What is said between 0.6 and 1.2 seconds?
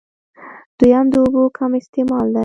دويم د